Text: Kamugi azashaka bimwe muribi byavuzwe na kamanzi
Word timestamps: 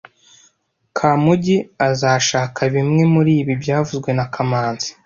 Kamugi 0.97 1.57
azashaka 1.87 2.59
bimwe 2.73 3.03
muribi 3.13 3.53
byavuzwe 3.61 4.09
na 4.17 4.25
kamanzi 4.33 4.89